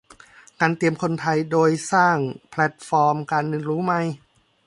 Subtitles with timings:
[0.59, 2.17] การเตรียมคนไทยโดยสร้าง
[2.49, 4.01] แพลตฟอร์มการเรียนรู้ใหม่